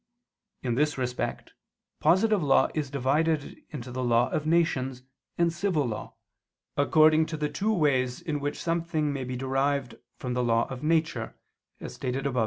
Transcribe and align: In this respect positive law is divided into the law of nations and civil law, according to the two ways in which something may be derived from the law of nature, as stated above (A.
In 0.63 0.73
this 0.73 0.97
respect 0.97 1.53
positive 1.99 2.41
law 2.41 2.69
is 2.73 2.89
divided 2.89 3.59
into 3.69 3.91
the 3.91 4.03
law 4.03 4.29
of 4.31 4.47
nations 4.47 5.03
and 5.37 5.53
civil 5.53 5.85
law, 5.85 6.15
according 6.75 7.27
to 7.27 7.37
the 7.37 7.49
two 7.49 7.71
ways 7.71 8.19
in 8.19 8.39
which 8.39 8.59
something 8.59 9.13
may 9.13 9.23
be 9.23 9.35
derived 9.35 9.93
from 10.17 10.33
the 10.33 10.43
law 10.43 10.65
of 10.71 10.81
nature, 10.81 11.35
as 11.79 11.93
stated 11.93 12.25
above 12.25 12.37
(A. 12.37 12.39